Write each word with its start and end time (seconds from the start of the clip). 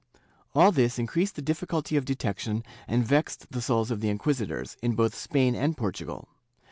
^ 0.15 0.15
All 0.55 0.71
this 0.71 0.97
increased 0.97 1.35
the 1.35 1.43
difficulty 1.43 1.95
of 1.95 2.05
detection 2.05 2.63
and 2.87 3.05
vexed 3.05 3.51
the 3.51 3.61
souls 3.61 3.91
of 3.91 3.99
the 4.01 4.09
inquisitors, 4.09 4.75
in 4.81 4.95
both 4.95 5.13
Spain 5.13 5.53
and 5.53 5.77
Portugal. 5.77 6.27